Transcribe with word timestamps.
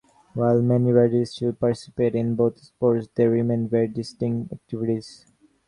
While 0.33 0.63
many 0.63 0.91
riders 0.91 1.29
still 1.35 1.53
participate 1.53 2.15
in 2.15 2.33
both 2.33 2.57
sports, 2.57 3.07
they 3.13 3.27
remain 3.27 3.69
very 3.69 3.87
distinct 3.87 4.51
activities. 4.51 5.27